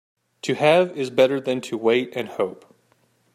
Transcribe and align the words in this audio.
To 0.41 0.55
have 0.55 0.97
is 0.97 1.11
better 1.11 1.39
than 1.39 1.61
to 1.61 1.77
wait 1.77 2.15
and 2.15 2.27
hope. 2.27 2.65